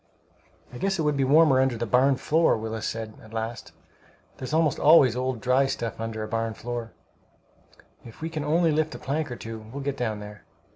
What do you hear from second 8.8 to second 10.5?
up a plank or two, we'll get down there."